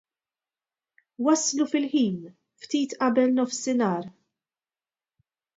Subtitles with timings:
[1.27, 2.17] Waslu fil-ħin,
[2.63, 4.11] ftit qabel nofsinhar.